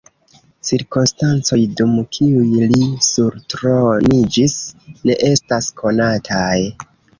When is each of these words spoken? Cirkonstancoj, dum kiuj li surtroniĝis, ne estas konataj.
Cirkonstancoj, 0.69 1.59
dum 1.81 1.91
kiuj 2.17 2.65
li 2.71 2.89
surtroniĝis, 3.09 4.57
ne 4.97 5.21
estas 5.31 5.71
konataj. 5.85 6.53